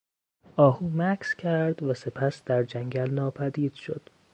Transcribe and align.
آهو 0.65 0.85
مکث 0.99 1.33
کرد 1.33 1.83
و 1.83 1.93
سپس 1.93 2.43
در 2.45 2.63
جنگل 2.63 3.09
ناپدید 3.11 3.73
شد. 3.73 4.09